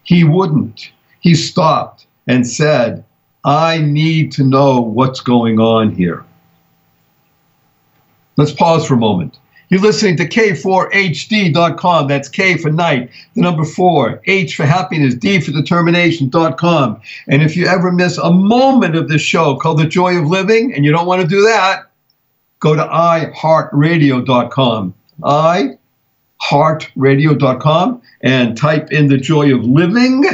[0.03, 3.05] He wouldn't he stopped and said,
[3.45, 6.25] I need to know what's going on here.
[8.39, 9.39] Let's pause for a moment.
[9.69, 12.07] You're listening to K4HD.com.
[12.07, 17.01] That's K for knight, the number four, H for happiness, D for determination.com.
[17.27, 20.73] And if you ever miss a moment of this show called The Joy of Living,
[20.73, 21.91] and you don't want to do that,
[22.61, 24.95] go to iHeartRadio.com.
[25.21, 30.25] iHeartRadio.com and type in The Joy of Living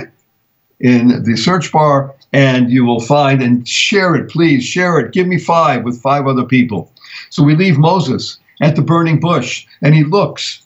[0.80, 5.12] in the search bar and you will find and share it, please share it.
[5.12, 6.92] Give me five with five other people.
[7.30, 10.62] So we leave Moses at the burning bush and he looks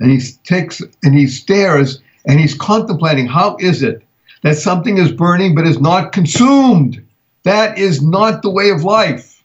[0.00, 4.02] and he takes and he stares and he's contemplating how is it
[4.42, 7.04] that something is burning but is not consumed?
[7.44, 9.42] That is not the way of life.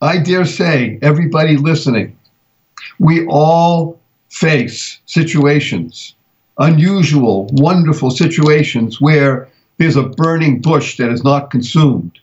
[0.00, 2.16] I dare say, everybody listening,
[2.98, 3.98] we all
[4.28, 6.14] face situations
[6.58, 9.48] unusual, wonderful situations where
[9.78, 12.18] there's a burning bush that is not consumed.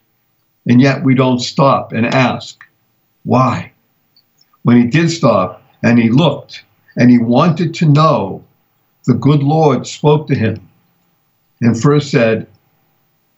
[0.68, 2.64] And yet we don't stop and ask,
[3.24, 3.72] why?
[4.64, 6.64] When he did stop and he looked
[6.98, 8.44] and he wanted to know,
[9.06, 10.68] the good Lord spoke to him
[11.62, 12.48] and first said,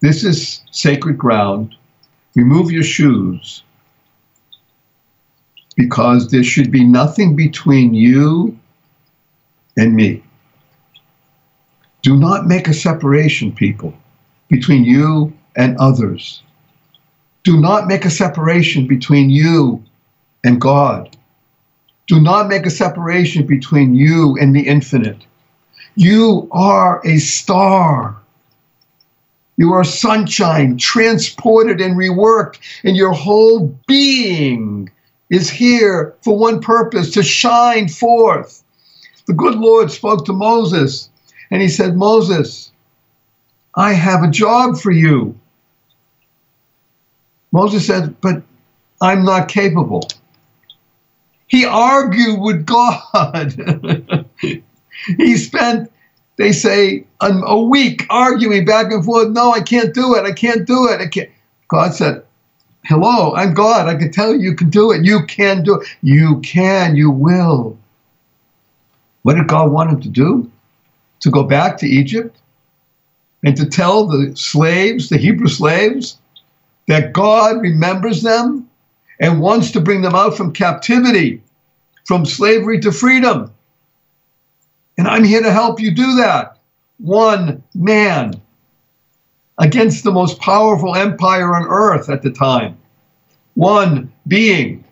[0.01, 1.75] This is sacred ground.
[2.36, 3.63] Remove your shoes
[5.75, 8.57] because there should be nothing between you
[9.78, 10.23] and me.
[12.01, 13.93] Do not make a separation, people,
[14.49, 16.41] between you and others.
[17.48, 19.82] Do not make a separation between you
[20.43, 21.16] and God.
[22.06, 25.26] Do not make a separation between you and the infinite.
[25.95, 28.18] You are a star.
[29.56, 34.91] You are sunshine, transported and reworked, and your whole being
[35.30, 38.62] is here for one purpose to shine forth.
[39.26, 41.10] The good Lord spoke to Moses
[41.50, 42.74] and he said, Moses,
[43.76, 45.39] I have a job for you.
[47.52, 48.43] Moses said, But
[49.02, 50.08] I'm not capable.
[51.48, 53.54] He argued with God.
[55.18, 55.91] he spent,
[56.36, 59.30] they say, a week arguing back and forth.
[59.30, 60.26] No, I can't do it.
[60.26, 61.00] I can't do it.
[61.00, 61.30] I can't.
[61.70, 62.24] God said,
[62.84, 63.88] Hello, I'm God.
[63.88, 65.06] I can tell you you can do it.
[65.06, 65.88] You can do it.
[66.02, 66.95] You can.
[66.95, 67.78] You will.
[69.24, 70.52] What did God want him to do?
[71.20, 72.38] to go back to Egypt
[73.43, 76.18] and to tell the slaves, the Hebrew slaves,
[76.88, 78.69] that God remembers them
[79.19, 81.41] and wants to bring them out from captivity,
[82.05, 83.53] from slavery to freedom.
[84.97, 86.57] And I'm here to help you do that.
[86.97, 88.41] One man
[89.59, 92.77] against the most powerful empire on earth at the time.
[93.55, 94.83] One being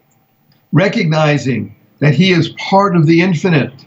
[0.72, 3.86] recognizing that he is part of the infinite.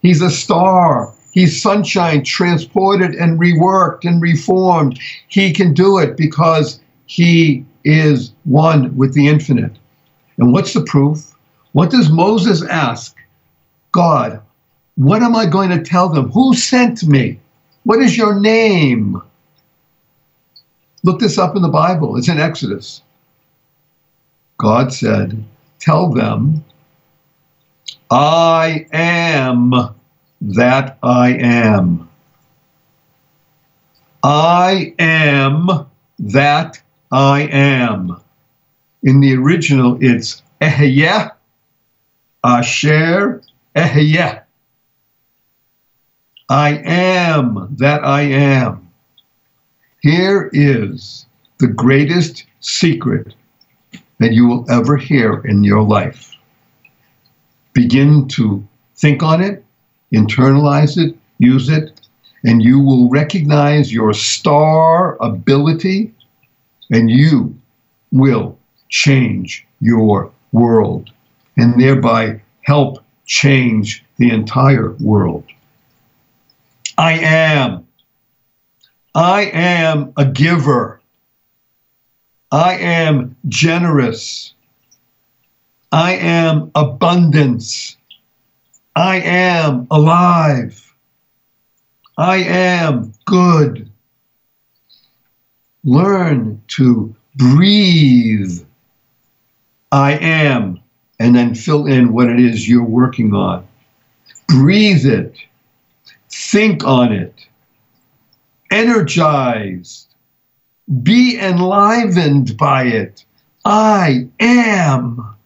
[0.00, 4.98] He's a star He's sunshine transported and reworked and reformed.
[5.28, 9.72] He can do it because he is one with the infinite.
[10.38, 11.34] And what's the proof?
[11.72, 13.16] What does Moses ask?
[13.92, 14.40] God,
[14.96, 16.30] what am I going to tell them?
[16.30, 17.38] Who sent me?
[17.84, 19.20] What is your name?
[21.04, 22.16] Look this up in the Bible.
[22.16, 23.02] It's in Exodus.
[24.58, 25.44] God said,
[25.78, 26.64] Tell them,
[28.10, 29.72] I am
[30.40, 32.08] that I am.
[34.22, 35.86] I am
[36.18, 36.82] that
[37.16, 38.20] I am.
[39.02, 41.30] In the original, it's Ehyeh,
[42.44, 43.40] Asher,
[43.74, 44.42] Ehyeh.
[46.50, 48.92] I am that I am.
[50.02, 51.24] Here is
[51.56, 53.34] the greatest secret
[54.18, 56.36] that you will ever hear in your life.
[57.72, 58.62] Begin to
[58.96, 59.64] think on it,
[60.12, 61.98] internalize it, use it,
[62.44, 66.12] and you will recognize your star ability
[66.90, 67.56] and you
[68.12, 68.58] will
[68.88, 71.10] change your world
[71.56, 75.44] and thereby help change the entire world.
[76.96, 77.86] I am.
[79.14, 81.00] I am a giver.
[82.52, 84.54] I am generous.
[85.92, 87.96] I am abundance.
[88.94, 90.94] I am alive.
[92.16, 93.90] I am good.
[95.86, 98.60] Learn to breathe.
[99.92, 100.80] I am,
[101.20, 103.66] and then fill in what it is you're working on.
[104.48, 105.38] Breathe it.
[106.28, 107.46] Think on it.
[108.72, 110.08] Energized.
[111.04, 113.24] Be enlivened by it.
[113.64, 115.36] I am.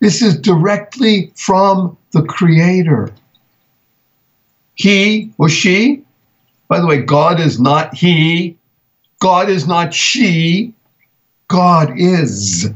[0.00, 3.10] This is directly from the Creator.
[4.74, 6.04] He or she,
[6.68, 8.56] by the way, God is not he,
[9.20, 10.74] God is not she,
[11.48, 12.70] God is.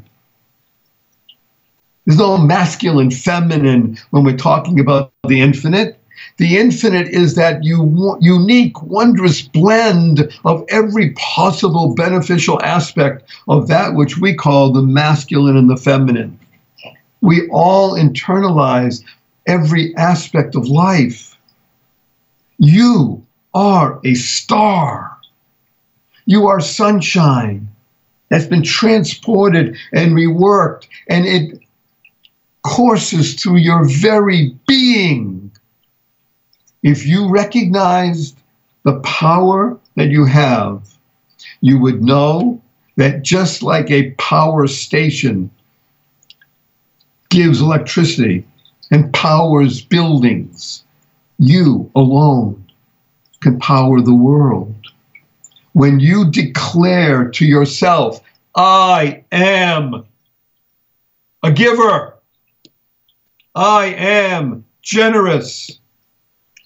[2.07, 5.99] There's no masculine, feminine when we're talking about the infinite.
[6.37, 14.19] The infinite is that unique, wondrous blend of every possible beneficial aspect of that which
[14.19, 16.39] we call the masculine and the feminine.
[17.23, 19.03] We all internalize
[19.47, 21.39] every aspect of life.
[22.59, 23.25] You
[23.55, 25.14] are a star.
[26.27, 27.69] You are sunshine
[28.29, 31.61] that's been transported and reworked, and it
[32.63, 35.53] courses through your very being.
[36.83, 38.37] If you recognized
[38.85, 40.95] the power that you have,
[41.61, 42.61] you would know
[42.97, 45.51] that just like a power station
[47.29, 48.47] gives electricity
[48.91, 50.85] and powers buildings,
[51.39, 52.65] you alone
[53.41, 54.74] can power the world.
[55.75, 58.21] When you declare to yourself,
[58.55, 60.05] I am
[61.43, 62.17] a giver,
[63.57, 65.81] I am generous,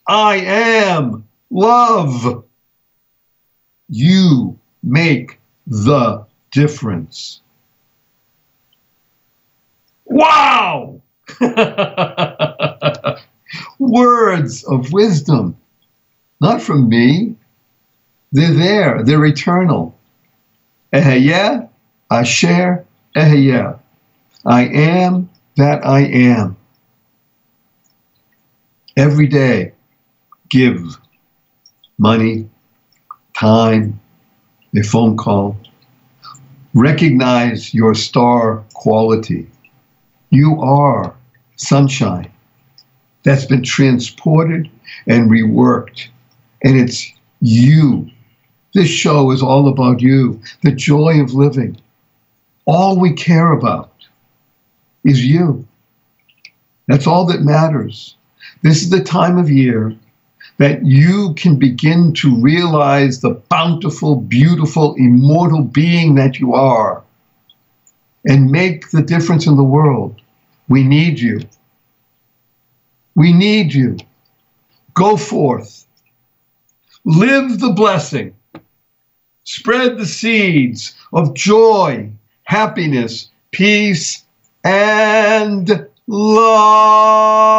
[0.06, 2.44] I am love,
[3.88, 7.40] you make the difference.
[10.04, 11.00] Wow!
[13.78, 15.56] Words of wisdom,
[16.42, 17.37] not from me.
[18.32, 19.96] They're there, they're eternal.
[20.92, 21.68] Ehyeh,
[22.10, 22.84] Asher,
[23.16, 23.78] Ehyeh.
[24.44, 26.56] I am that I am.
[28.96, 29.72] Every day,
[30.50, 30.98] give
[31.98, 32.48] money,
[33.38, 34.00] time,
[34.76, 35.56] a phone call.
[36.74, 39.46] Recognize your star quality.
[40.30, 41.14] You are
[41.56, 42.30] sunshine
[43.24, 44.70] that's been transported
[45.06, 46.08] and reworked.
[46.62, 48.10] And it's you.
[48.74, 51.80] This show is all about you, the joy of living.
[52.66, 53.92] All we care about
[55.04, 55.66] is you.
[56.86, 58.16] That's all that matters.
[58.62, 59.96] This is the time of year
[60.58, 67.02] that you can begin to realize the bountiful, beautiful, immortal being that you are
[68.26, 70.20] and make the difference in the world.
[70.68, 71.40] We need you.
[73.14, 73.96] We need you.
[74.94, 75.86] Go forth.
[77.04, 78.34] Live the blessing.
[79.48, 82.10] Spread the seeds of joy,
[82.42, 84.22] happiness, peace,
[84.62, 87.57] and love.